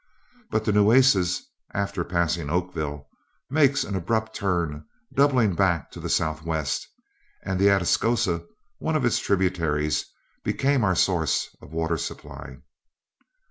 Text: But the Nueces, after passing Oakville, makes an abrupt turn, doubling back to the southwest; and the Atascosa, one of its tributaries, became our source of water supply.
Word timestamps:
But 0.49 0.65
the 0.65 0.71
Nueces, 0.71 1.43
after 1.75 2.03
passing 2.03 2.49
Oakville, 2.49 3.07
makes 3.51 3.83
an 3.83 3.95
abrupt 3.95 4.35
turn, 4.35 4.83
doubling 5.13 5.53
back 5.53 5.91
to 5.91 5.99
the 5.99 6.09
southwest; 6.09 6.87
and 7.45 7.59
the 7.59 7.67
Atascosa, 7.69 8.43
one 8.79 8.95
of 8.95 9.05
its 9.05 9.19
tributaries, 9.19 10.03
became 10.43 10.83
our 10.83 10.95
source 10.95 11.55
of 11.61 11.71
water 11.73 11.97
supply. 11.97 12.57